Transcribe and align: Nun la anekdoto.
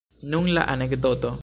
Nun 0.33 0.49
la 0.59 0.63
anekdoto. 0.75 1.37